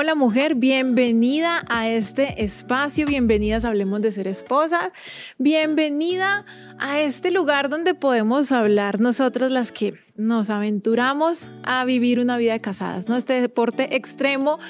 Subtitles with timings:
[0.00, 4.92] Hola mujer, bienvenida a este espacio, bienvenidas Hablemos de Ser Esposas,
[5.38, 6.46] bienvenida
[6.78, 12.52] a este lugar donde podemos hablar nosotras las que nos aventuramos a vivir una vida
[12.52, 13.16] de casadas, ¿no?
[13.16, 14.60] Este deporte extremo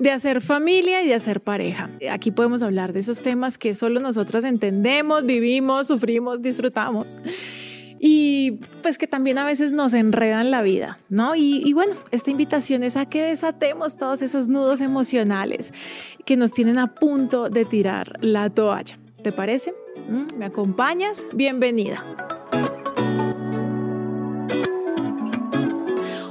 [0.00, 1.90] de hacer familia y de hacer pareja.
[2.10, 7.18] Aquí podemos hablar de esos temas que solo nosotras entendemos, vivimos, sufrimos, disfrutamos
[7.98, 11.34] y pues que también a veces nos enredan la vida, ¿no?
[11.34, 15.72] Y, bueno, esta invitación es a que desatemos todos esos nudos emocionales
[16.24, 18.98] que nos tienen a punto de tirar la toalla.
[19.22, 19.74] ¿Te parece?
[20.08, 20.38] ¿Mm?
[20.38, 21.26] ¿Me acompañas?
[21.32, 22.04] Bienvenida.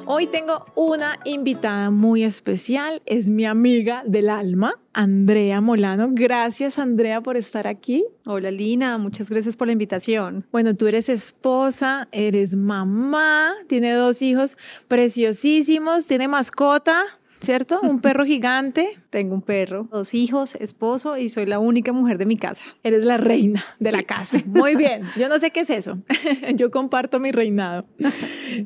[0.09, 6.07] Hoy tengo una invitada muy especial, es mi amiga del alma, Andrea Molano.
[6.11, 8.05] Gracias Andrea por estar aquí.
[8.25, 10.47] Hola Lina, muchas gracias por la invitación.
[10.49, 14.55] Bueno, tú eres esposa, eres mamá, tiene dos hijos
[14.87, 17.03] preciosísimos, tiene mascota.
[17.39, 17.79] ¿Cierto?
[17.83, 18.99] Un perro gigante.
[19.09, 22.65] Tengo un perro, dos hijos, esposo y soy la única mujer de mi casa.
[22.83, 24.37] Eres la reina de la casa.
[24.45, 25.03] Muy bien.
[25.17, 25.99] Yo no sé qué es eso.
[26.55, 27.85] Yo comparto mi reinado.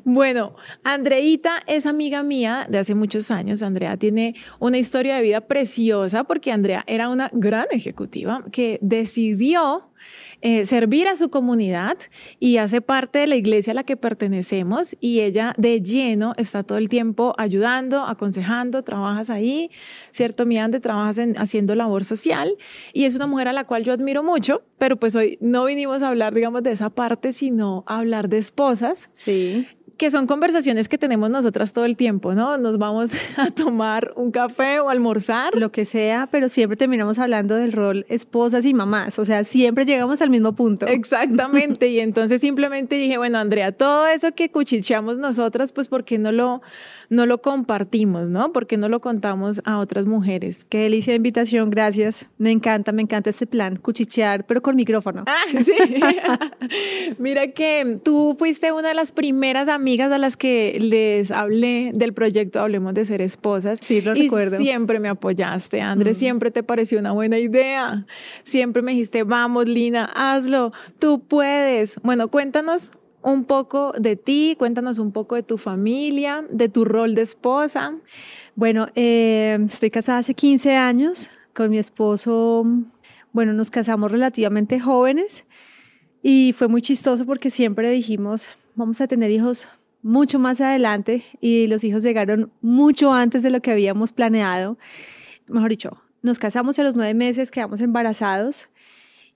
[0.05, 3.61] Bueno, Andreita es amiga mía de hace muchos años.
[3.61, 9.90] Andrea tiene una historia de vida preciosa porque Andrea era una gran ejecutiva que decidió
[10.41, 11.97] eh, servir a su comunidad
[12.39, 16.63] y hace parte de la iglesia a la que pertenecemos y ella de lleno está
[16.63, 19.71] todo el tiempo ayudando, aconsejando, trabajas ahí,
[20.11, 20.45] ¿cierto?
[20.45, 22.57] Mi Ande, trabajas en, haciendo labor social
[22.93, 26.01] y es una mujer a la cual yo admiro mucho, pero pues hoy no vinimos
[26.01, 29.09] a hablar, digamos, de esa parte, sino a hablar de esposas.
[29.13, 29.67] Sí
[30.01, 32.57] que son conversaciones que tenemos nosotras todo el tiempo, ¿no?
[32.57, 35.55] Nos vamos a tomar un café o almorzar.
[35.55, 39.85] Lo que sea, pero siempre terminamos hablando del rol esposas y mamás, o sea, siempre
[39.85, 40.87] llegamos al mismo punto.
[40.87, 46.17] Exactamente, y entonces simplemente dije, bueno, Andrea, todo eso que cuchicheamos nosotras, pues ¿por qué
[46.17, 46.63] no lo,
[47.09, 48.51] no lo compartimos, ¿no?
[48.53, 50.65] ¿Por qué no lo contamos a otras mujeres?
[50.67, 52.25] Qué delicia de invitación, gracias.
[52.39, 55.25] Me encanta, me encanta este plan, cuchichear, pero con micrófono.
[55.27, 55.73] Ah, sí.
[57.19, 61.91] Mira que tú fuiste una de las primeras amigas amigas a las que les hablé
[61.93, 63.79] del proyecto Hablemos de Ser Esposas.
[63.83, 64.57] Sí, lo y recuerdo.
[64.57, 68.05] Siempre me apoyaste, Andrés, siempre te pareció una buena idea.
[68.45, 71.99] Siempre me dijiste, vamos, Lina, hazlo, tú puedes.
[72.03, 72.91] Bueno, cuéntanos
[73.21, 77.93] un poco de ti, cuéntanos un poco de tu familia, de tu rol de esposa.
[78.55, 82.65] Bueno, eh, estoy casada hace 15 años con mi esposo.
[83.33, 85.43] Bueno, nos casamos relativamente jóvenes
[86.23, 89.67] y fue muy chistoso porque siempre dijimos, vamos a tener hijos
[90.03, 94.77] mucho más adelante y los hijos llegaron mucho antes de lo que habíamos planeado.
[95.47, 98.69] Mejor dicho, nos casamos a los nueve meses, quedamos embarazados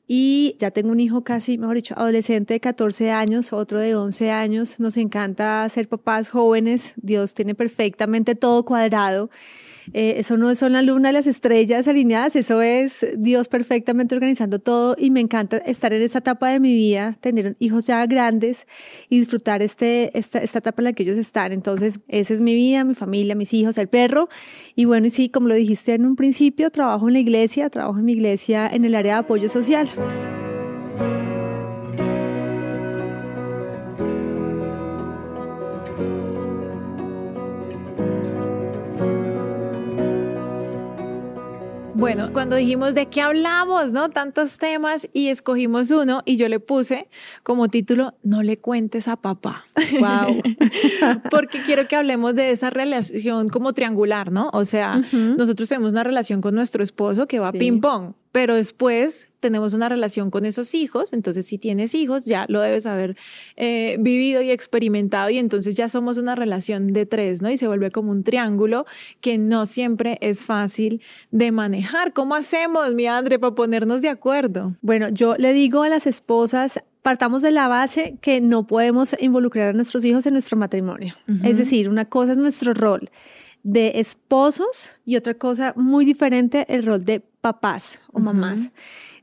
[0.08, 4.32] y ya tengo un hijo casi, mejor dicho, adolescente de 14 años, otro de 11
[4.32, 4.80] años.
[4.80, 6.94] Nos encanta ser papás jóvenes.
[6.98, 9.32] Dios tiene perfectamente todo cuadrado.
[9.94, 14.96] Eh, eso no son la luna, las estrellas alineadas, eso es Dios perfectamente organizando todo
[14.98, 18.68] y me encanta estar en esta etapa de mi vida, tener hijos ya grandes
[19.10, 21.52] y disfrutar este, esta, esta etapa en la que ellos están.
[21.52, 24.30] Entonces, esa es mi vida, mi familia, mis hijos, el perro.
[24.76, 28.00] Y bueno, y sí, como lo dijiste en un principio, trabajo en la iglesia, trabajo
[28.00, 29.90] en mi iglesia en el área de apoyo social.
[42.06, 44.10] Bueno, cuando dijimos de qué hablamos, ¿no?
[44.10, 47.08] Tantos temas y escogimos uno y yo le puse
[47.42, 49.66] como título, no le cuentes a papá.
[50.00, 50.40] Wow.
[51.32, 54.52] Porque quiero que hablemos de esa relación como triangular, ¿no?
[54.54, 59.30] O sea, nosotros tenemos una relación con nuestro esposo que va ping pong pero después
[59.46, 63.16] tenemos una relación con esos hijos, entonces si tienes hijos ya lo debes haber
[63.58, 67.52] eh, vivido y experimentado y entonces ya somos una relación de tres, ¿no?
[67.52, 68.88] Y se vuelve como un triángulo
[69.22, 72.12] que no siempre es fácil de manejar.
[72.12, 74.76] ¿Cómo hacemos, mi André, para ponernos de acuerdo?
[74.82, 79.70] Bueno, yo le digo a las esposas, partamos de la base que no podemos involucrar
[79.70, 81.14] a nuestros hijos en nuestro matrimonio.
[81.44, 83.12] Es decir, una cosa es nuestro rol
[83.62, 88.72] de esposos y otra cosa muy diferente, el rol de papás o mamás.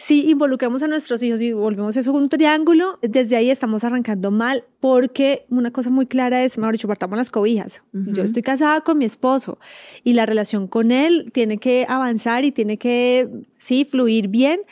[0.02, 4.64] Si involucramos a nuestros hijos y volvemos eso un triángulo, desde ahí estamos arrancando mal
[4.80, 7.84] porque una cosa muy clara es, mejor dicho, partamos las cobijas.
[7.92, 9.60] Yo estoy casada con mi esposo
[10.02, 13.28] y la relación con él tiene que avanzar y tiene que,
[13.58, 14.62] sí, fluir bien.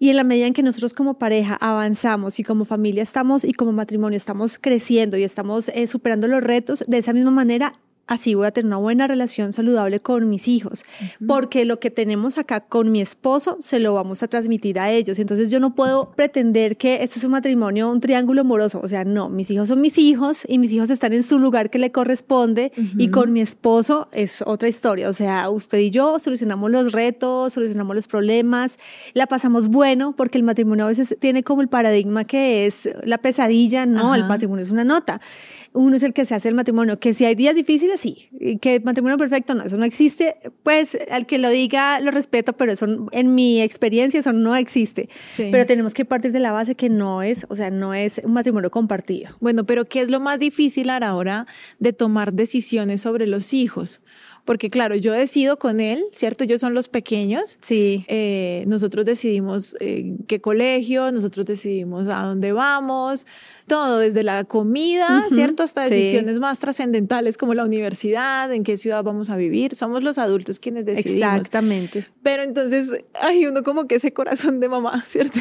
[0.00, 3.52] Y en la medida en que nosotros como pareja avanzamos y como familia estamos y
[3.52, 7.70] como matrimonio estamos creciendo y estamos eh, superando los retos, de esa misma manera
[8.06, 10.84] así voy a tener una buena relación saludable con mis hijos,
[11.26, 15.18] porque lo que tenemos acá con mi esposo se lo vamos a transmitir a ellos.
[15.18, 18.80] Entonces yo no puedo pretender que este es un matrimonio, un triángulo amoroso.
[18.82, 21.70] O sea, no, mis hijos son mis hijos y mis hijos están en su lugar
[21.70, 25.08] que le corresponde y con mi esposo es otra historia.
[25.08, 28.78] O sea, usted y yo solucionamos los retos, solucionamos los problemas,
[29.14, 33.18] la pasamos bueno, porque el matrimonio a veces tiene como el paradigma que es la
[33.18, 35.20] pesadilla, no, el matrimonio es una nota
[35.74, 36.98] uno es el que se hace el matrimonio.
[36.98, 38.28] Que si hay días difíciles, sí.
[38.60, 40.36] Que el matrimonio perfecto, no, eso no existe.
[40.62, 45.08] Pues al que lo diga, lo respeto, pero eso en mi experiencia, eso no existe.
[45.36, 48.32] Pero tenemos que partir de la base que no es, o sea, no es un
[48.32, 49.36] matrimonio compartido.
[49.40, 51.46] Bueno, pero ¿qué es lo más difícil a la hora
[51.80, 54.00] de tomar decisiones sobre los hijos?
[54.44, 56.44] Porque claro, yo decido con él, ¿cierto?
[56.44, 57.58] Ellos son los pequeños.
[57.62, 58.04] Sí.
[58.08, 63.26] Eh, nosotros decidimos eh, qué colegio, nosotros decidimos a dónde vamos,
[63.66, 65.62] todo, desde la comida, ¿cierto?
[65.62, 69.74] Hasta decisiones más trascendentales como la universidad, en qué ciudad vamos a vivir.
[69.74, 71.36] Somos los adultos quienes decidimos.
[71.36, 72.06] Exactamente.
[72.22, 75.40] Pero entonces hay uno como que ese corazón de mamá, ¿cierto?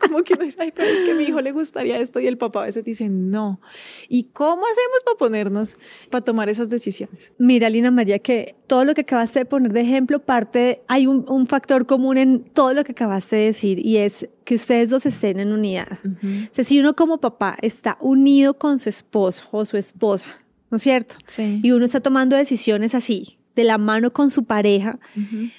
[0.00, 2.26] como que uno dice, ay, pero es que a mi hijo le gustaría esto y
[2.26, 3.60] el papá a veces dice, no.
[4.08, 5.76] ¿Y cómo hacemos para ponernos,
[6.10, 7.32] para tomar esas decisiones?
[7.38, 11.24] Mira, Lina María, que todo lo que acabaste de poner de ejemplo parte, hay un,
[11.28, 15.06] un factor común en todo lo que acabaste de decir y es que ustedes dos
[15.06, 15.98] estén en unidad.
[16.04, 20.28] O sea, si uno como papá está unido con su esposo o su esposa,
[20.70, 21.16] ¿no es cierto?
[21.26, 21.60] Sí.
[21.62, 24.98] Y uno está tomando decisiones así, de la mano con su pareja,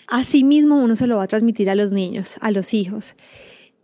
[0.07, 3.15] así mismo uno se lo va a transmitir a los niños, a los hijos,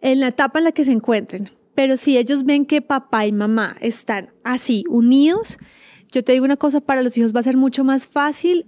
[0.01, 1.49] en la etapa en la que se encuentren.
[1.75, 5.59] Pero si ellos ven que papá y mamá están así, unidos,
[6.11, 8.65] yo te digo una cosa, para los hijos va a ser mucho más fácil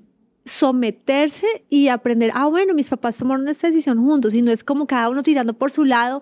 [0.50, 4.88] someterse y aprender, ah, bueno, mis papás tomaron esta decisión juntos y no es como
[4.88, 6.22] cada uno tirando por su lado,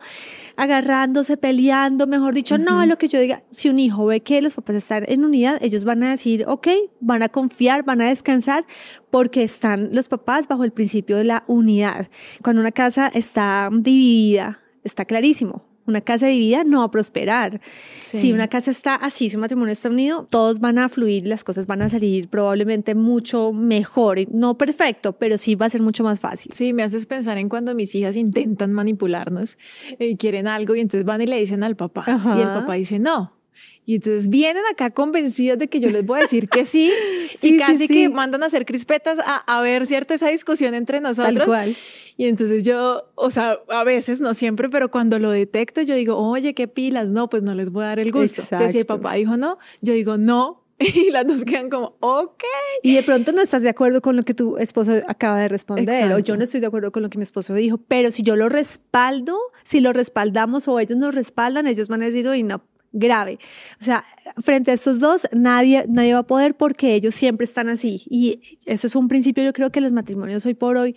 [0.58, 4.56] agarrándose, peleando, mejor dicho, no, lo que yo diga, si un hijo ve que los
[4.56, 6.68] papás están en unidad, ellos van a decir, ok,
[7.00, 8.66] van a confiar, van a descansar,
[9.10, 12.10] porque están los papás bajo el principio de la unidad.
[12.44, 17.62] Cuando una casa está dividida, está clarísimo, una casa dividida no va a prosperar.
[18.02, 21.44] Si una casa está así, si un matrimonio está unido, todos van a fluir, las
[21.44, 24.20] cosas van a salir probablemente mucho mejor.
[24.32, 26.52] No perfecto, pero sí va a ser mucho más fácil.
[26.54, 29.58] Sí, me haces pensar en cuando mis hijas intentan manipularnos
[30.00, 33.00] y quieren algo y entonces van y le dicen al papá y el papá dice
[33.00, 33.37] no.
[33.86, 36.92] Y entonces vienen acá convencidas de que yo les voy a decir que sí,
[37.42, 40.14] y casi que mandan a hacer crispetas a, a, ver, ¿cierto?
[40.14, 41.38] Esa discusión entre nosotros.
[41.38, 41.76] Tal cual.
[42.18, 46.18] Y entonces yo, o sea, a veces, no siempre, pero cuando lo detecto, yo digo,
[46.18, 48.42] oye, qué pilas, no, pues no les voy a dar el gusto.
[48.42, 48.56] Exacto.
[48.56, 52.44] Entonces si el papá dijo no, yo digo no, y las dos quedan como, ok.
[52.84, 55.96] Y de pronto no estás de acuerdo con lo que tu esposo acaba de responder,
[55.96, 56.16] Exacto.
[56.16, 58.36] o yo no estoy de acuerdo con lo que mi esposo dijo, pero si yo
[58.36, 62.64] lo respaldo, si lo respaldamos o ellos nos respaldan, ellos van a decir, oye, no,
[63.00, 63.40] grave.
[63.80, 64.04] O sea,
[64.42, 68.04] frente a estos dos, nadie, nadie va a poder porque ellos siempre están así.
[68.10, 70.96] Y eso es un principio, yo creo que los matrimonios hoy por hoy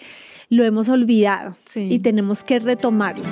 [0.48, 1.88] lo hemos olvidado sí.
[1.90, 3.24] y tenemos que retomarlo.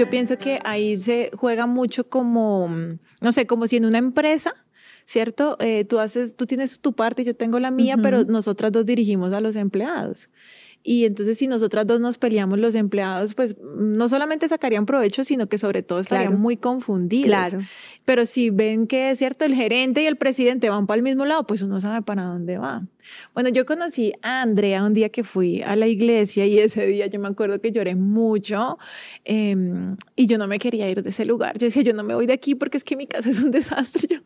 [0.00, 2.70] Yo pienso que ahí se juega mucho como,
[3.20, 4.54] no sé, como si en una empresa
[5.10, 5.56] ¿cierto?
[5.58, 8.02] Eh, tú haces, tú tienes tu parte, yo tengo la mía, uh -huh.
[8.02, 10.28] pero nosotras dos dirigimos a los empleados.
[10.84, 15.48] Y entonces si nosotras dos nos peleamos, los empleados pues no solamente sacarían provecho, sino
[15.48, 16.40] que sobre todo estarían Claro.
[16.40, 17.28] muy confundidos.
[17.28, 17.58] Claro.
[18.04, 21.24] Pero si ven que es cierto, el gerente y el presidente van para el mismo
[21.26, 22.86] lado, pues uno sabe para dónde va.
[23.34, 27.06] Bueno, yo conocí a Andrea un día que fui a la iglesia y ese día
[27.06, 28.78] yo me acuerdo que lloré mucho
[29.24, 29.56] eh,
[30.16, 31.58] y yo no me quería ir de ese lugar.
[31.58, 33.50] Yo decía, yo no me voy de aquí porque es que mi casa es un
[33.52, 34.08] desastre.
[34.08, 34.20] Yo,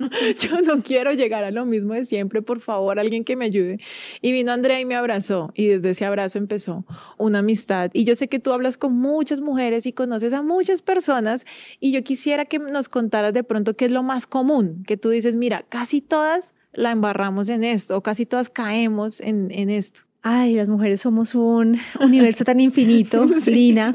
[0.49, 2.43] yo no quiero llegar a lo mismo de siempre.
[2.43, 3.79] Por favor, alguien que me ayude.
[4.21, 6.85] Y vino Andrea y me abrazó y desde ese abrazo empezó
[7.19, 7.91] una amistad.
[7.93, 11.45] Y yo sé que tú hablas con muchas mujeres y conoces a muchas personas
[11.81, 15.11] y yo quisiera que nos contaras de pronto qué es lo más común, que tú
[15.11, 20.03] dices, mira, casi todas la embarramos en esto o casi todas caemos en, en esto.
[20.23, 23.51] Ay, las mujeres somos un universo tan infinito, sí.
[23.51, 23.93] Lina,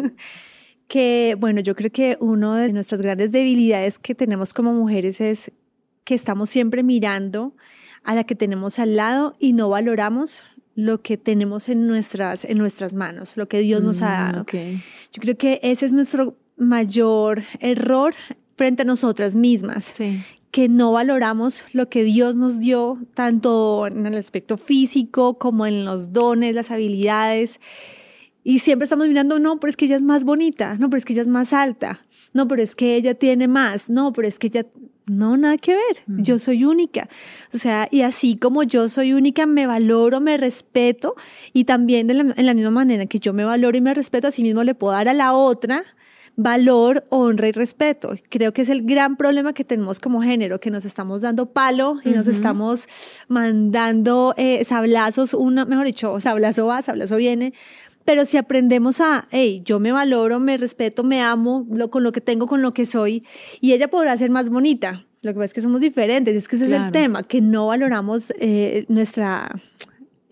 [0.88, 5.52] que bueno, yo creo que una de nuestras grandes debilidades que tenemos como mujeres es
[6.04, 7.54] que estamos siempre mirando
[8.02, 10.42] a la que tenemos al lado y no valoramos
[10.74, 14.38] lo que tenemos en nuestras, en nuestras manos, lo que Dios nos ha dado.
[14.40, 14.82] Mm, okay.
[15.12, 18.14] Yo creo que ese es nuestro mayor error
[18.56, 20.20] frente a nosotras mismas, sí.
[20.54, 25.84] Que no valoramos lo que Dios nos dio, tanto en el aspecto físico como en
[25.84, 27.58] los dones, las habilidades.
[28.44, 31.04] Y siempre estamos mirando, no, pero es que ella es más bonita, no, pero es
[31.04, 32.02] que ella es más alta,
[32.34, 34.64] no, pero es que ella tiene más, no, pero es que ella...
[35.06, 35.96] No, nada que ver.
[36.06, 36.22] Mm.
[36.22, 37.08] Yo soy única.
[37.52, 41.14] O sea, y así como yo soy única, me valoro, me respeto
[41.52, 44.28] y también de la- en la misma manera que yo me valoro y me respeto,
[44.28, 45.82] así mismo le puedo dar a la otra
[46.36, 48.14] valor, honra y respeto.
[48.28, 51.96] Creo que es el gran problema que tenemos como género, que nos estamos dando palo
[52.04, 52.36] y nos Ujú.
[52.36, 52.88] estamos
[53.28, 57.52] mandando eh, sablazos, una, mejor dicho, sablazo va, sablazo viene.
[58.04, 62.12] Pero si aprendemos a, hey, yo me valoro, me respeto, me amo lo, con lo
[62.12, 63.24] que tengo, con lo que soy,
[63.60, 65.06] y ella podrá ser más bonita.
[65.22, 66.84] Lo que pasa es que somos diferentes, es que ese es Claro.
[66.86, 69.58] el tema, que no valoramos eh, nuestra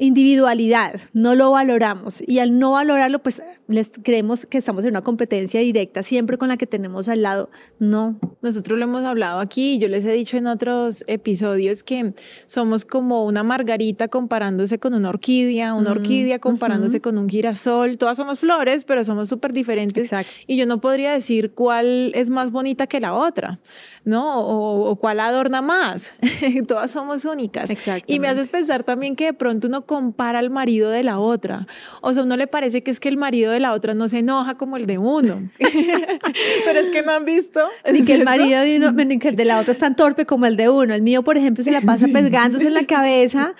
[0.02, 5.02] individualidad, no lo valoramos y al no valorarlo, pues les creemos que estamos en una
[5.02, 7.50] competencia directa siempre con la que tenemos al lado.
[7.78, 12.12] No, Nosotros lo hemos hablado aquí, yo les he dicho en otros episodios que
[12.46, 17.96] somos como una margarita comparándose con una orquídea, una Mm, orquídea comparándose con un girasol,
[17.96, 20.04] todas somos flores, pero somos súper diferentes.
[20.04, 20.32] Exacto.
[20.46, 23.60] Y yo no podría decir cuál es más bonita que la otra,
[24.04, 24.40] ¿no?
[24.40, 26.14] O, o cuál adorna más.
[26.66, 27.70] todas somos únicas.
[28.06, 31.66] Y me haces pensar también que de pronto uno compara al marido de la otra.
[32.00, 34.18] O sea, uno le parece que es que el marido de la otra no se
[34.18, 35.48] enoja como el de uno.
[36.64, 37.60] pero es que no han visto.
[37.92, 38.24] Ni que el.
[38.38, 38.94] Marido de uno,
[39.28, 40.94] el de la otra es tan torpe como el de uno.
[40.94, 43.54] El mío, por ejemplo, se la pasa pegándose en la cabeza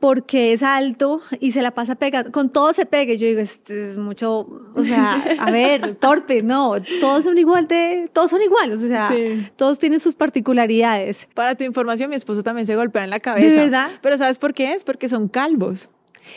[0.00, 2.30] porque es alto y se la pasa pegando.
[2.32, 3.12] Con todo se pega.
[3.12, 6.74] Y Yo digo, este es mucho, o sea, a ver, torpe, no.
[7.00, 8.82] Todos son igual de, todos son iguales.
[8.82, 9.48] O sea, Sí.
[9.56, 11.28] todos tienen sus particularidades.
[11.34, 13.60] Para tu información, mi esposo también se golpea en la cabeza.
[13.62, 13.90] verdad?
[14.02, 14.84] Pero ¿sabes por qué es?
[14.84, 15.90] Porque son calvos.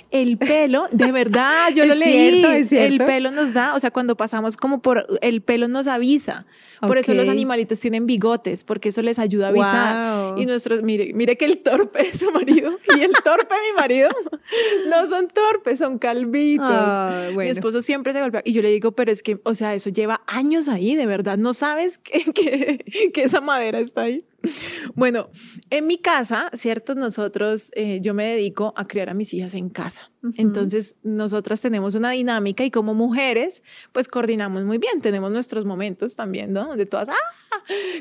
[0.10, 2.42] El pelo, de verdad, yo lo leí.
[2.42, 5.88] cierto, es El pelo nos da, o sea, cuando pasamos como por, el pelo nos
[5.88, 6.46] avisa.
[6.82, 10.32] Por eso los animalitos tienen bigotes, porque eso les ayuda a avisar.
[10.32, 10.38] Wow.
[10.40, 14.10] Y nuestros, mire, mire que el torpe es su marido y el torpe mi marido
[14.90, 16.66] no son torpes, son calvitos.
[16.68, 19.76] Ah, Mi esposo siempre se golpea y yo le digo, pero es que, o sea,
[19.76, 24.26] eso lleva años ahí, de verdad, no sabes que, que, que esa madera está ahí.
[24.96, 25.30] Bueno,
[25.70, 26.96] en mi casa, ¿cierto?
[26.96, 30.12] Nosotros, eh, yo me dedico a criar a mis hijas en casa.
[30.38, 35.02] Entonces, nosotras tenemos una dinámica y como mujeres, pues coordinamos muy bien.
[35.02, 36.76] Tenemos nuestros momentos también, ¿no?
[36.76, 37.16] De todas, ¡ah!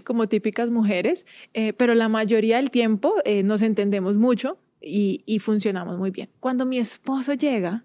[0.05, 5.39] como típicas mujeres, eh, pero la mayoría del tiempo eh, nos entendemos mucho y, y
[5.39, 6.29] funcionamos muy bien.
[6.41, 7.85] Cuando mi esposo llega,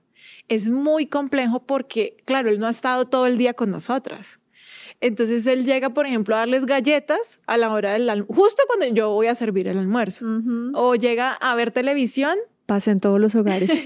[0.50, 4.40] es muy complejo porque, claro, él no ha estado todo el día con nosotras.
[5.02, 8.88] Entonces él llega, por ejemplo, a darles galletas a la hora del almuerzo, justo cuando
[8.88, 10.26] yo voy a servir el almuerzo.
[10.74, 12.38] O llega a ver televisión.
[12.66, 13.84] Pasa en todos los hogares.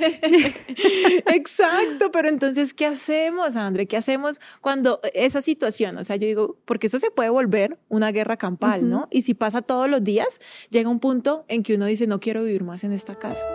[1.25, 3.87] Exacto, pero entonces, ¿qué hacemos, André?
[3.87, 8.13] ¿Qué hacemos cuando esa situación, o sea, yo digo, porque eso se puede volver una
[8.13, 9.09] guerra campal, ¿no?
[9.11, 10.39] Y si pasa todos los días,
[10.69, 13.45] llega un punto en que uno dice, no quiero vivir más en esta casa.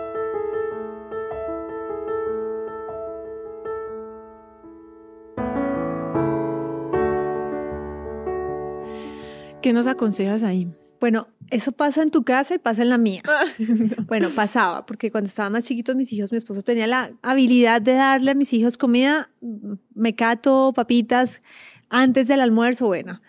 [9.65, 10.67] ¿Qué nos aconsejas ahí?
[10.99, 13.23] Bueno, eso pasa en tu casa y pasa en la mía.
[14.05, 17.93] Bueno, pasaba, porque cuando estaban más chiquitos mis hijos, mi esposo tenía la habilidad de
[17.93, 21.41] darle a mis hijos comida, mm, mecato, papitas,
[21.89, 23.23] antes del almuerzo, bueno.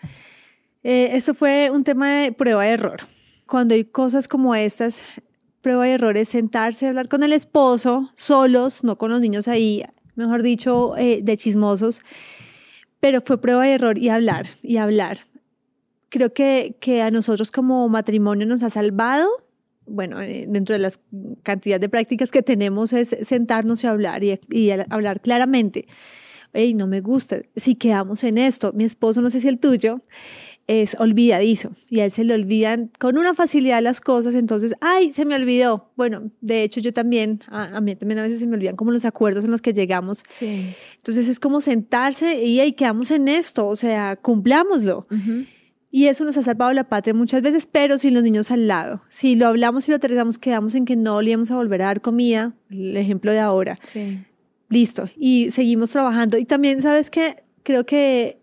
[0.83, 2.99] Eh, esto fue un tema de prueba y error.
[3.47, 5.05] Cuando hay cosas como estas,
[5.61, 9.47] prueba y error es sentarse a hablar con el esposo, solos, no con los niños
[9.47, 12.01] ahí, mejor dicho, eh, de chismosos,
[12.99, 15.21] pero fue prueba y error y hablar, y hablar
[16.09, 19.27] creo que, que a nosotros como matrimonio nos ha salvado.
[19.85, 20.99] Bueno, eh, dentro de las
[21.43, 25.87] cantidad de prácticas que tenemos es sentarnos y hablar y, y hablar claramente.
[26.53, 27.41] Hey, no me gusta.
[27.55, 30.01] Si quedamos en esto, mi esposo, no sé si el tuyo,
[30.67, 34.35] es olvidadizo y a él se le olvidan con una facilidad las cosas.
[34.35, 35.91] Entonces, ay, se me olvidó.
[35.95, 38.91] Bueno, de hecho, yo también, a, a mí también a veces se me olvidan como
[38.91, 40.23] los acuerdos en los que llegamos.
[40.29, 40.73] Sí.
[40.97, 45.07] Entonces, es como sentarse y hey, quedamos en esto, o sea, cumplámoslo.
[45.97, 49.01] Y eso nos ha salvado la patria muchas veces, pero sin los niños al lado.
[49.07, 51.85] Si lo hablamos y lo aterrizamos, quedamos en que no le íbamos a volver a
[51.85, 53.77] dar comida, el ejemplo de ahora.
[53.81, 54.19] Sí.
[54.69, 55.09] Listo.
[55.17, 56.37] Y seguimos trabajando.
[56.37, 57.43] Y también, ¿sabes qué?
[57.63, 58.37] Creo que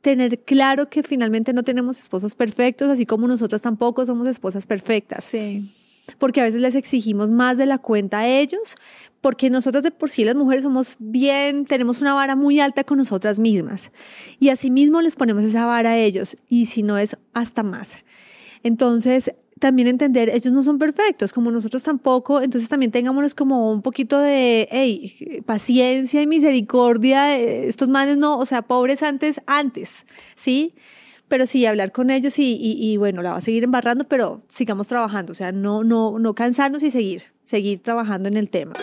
[0.00, 5.22] tener claro que finalmente no tenemos esposos perfectos, así como nosotras tampoco somos esposas perfectas.
[5.22, 5.70] Sí.
[6.18, 8.76] Porque a veces les exigimos más de la cuenta a ellos,
[9.20, 12.98] porque nosotras de por sí las mujeres somos bien, tenemos una vara muy alta con
[12.98, 13.90] nosotras mismas.
[14.38, 17.98] Y asimismo les ponemos esa vara a ellos, y si no es hasta más.
[18.62, 23.80] Entonces, también entender, ellos no son perfectos, como nosotros tampoco, entonces también tengámonos como un
[23.80, 30.04] poquito de, hey, paciencia y misericordia, eh, estos manes no, o sea, pobres antes, antes,
[30.34, 30.74] ¿sí?
[31.28, 34.86] Pero sí, hablar con ellos y, y, bueno, la va a seguir embarrando, pero sigamos
[34.86, 38.74] trabajando, o sea, no, no, no cansarnos y seguir, seguir trabajando en el tema.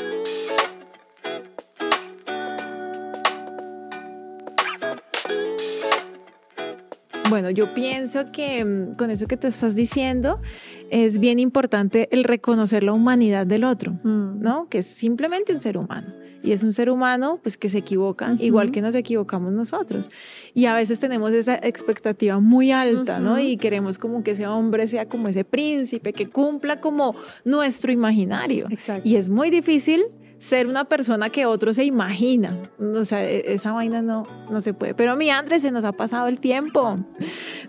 [7.33, 10.39] Bueno, yo pienso que mm, con eso que tú estás diciendo
[10.91, 14.39] es bien importante el reconocer la humanidad del otro, Mm.
[14.39, 14.67] ¿no?
[14.69, 16.13] Que es simplemente un ser humano.
[16.43, 18.43] Y es un ser humano pues que se equivoca, Ujú.
[18.43, 20.09] igual que nos equivocamos nosotros.
[20.53, 23.31] Y a veces tenemos esa expectativa muy alta, ¿no?
[23.31, 23.39] Ujú.
[23.41, 28.67] Y queremos como que ese hombre sea como ese príncipe, que cumpla como nuestro imaginario.
[28.69, 29.09] Exacto.
[29.09, 30.03] Y es muy difícil
[30.43, 32.57] ser una persona que otro se imagina.
[32.77, 34.93] O sea, e- esa vaina no, no se puede.
[34.93, 36.97] Pero mi Andrés, se nos ha pasado el tiempo.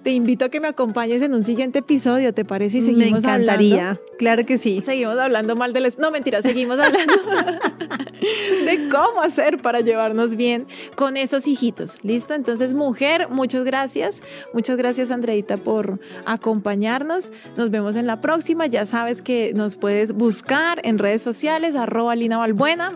[0.02, 2.78] Te invito a que me acompañes en un siguiente episodio, ¿te parece?
[2.78, 4.02] Y Me seguimos encantaría, hablando.
[4.18, 4.80] claro que sí.
[4.84, 5.84] Seguimos hablando mal del...
[5.98, 7.12] No, mentira, seguimos hablando
[8.66, 10.66] de cómo hacer para llevarnos bien
[10.96, 11.98] con esos hijitos.
[12.02, 12.34] ¿Listo?
[12.34, 14.22] Entonces, mujer, muchas gracias.
[14.52, 17.32] Muchas gracias, Andreita, por acompañarnos.
[17.56, 18.66] Nos vemos en la próxima.
[18.66, 22.38] Ya sabes que nos puedes buscar en redes sociales, arroba Lina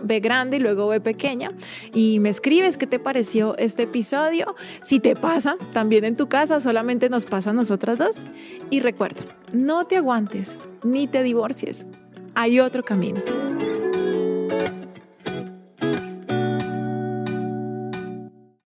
[0.03, 1.53] B grande y luego B pequeña.
[1.93, 4.55] Y me escribes qué te pareció este episodio.
[4.83, 8.27] Si te pasa también en tu casa, solamente nos pasa a nosotras dos.
[8.71, 9.23] Y recuerda,
[9.53, 11.87] no te aguantes ni te divorcies.
[12.35, 13.21] Hay otro camino.